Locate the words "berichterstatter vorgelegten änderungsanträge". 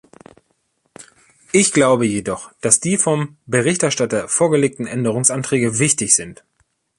3.45-5.77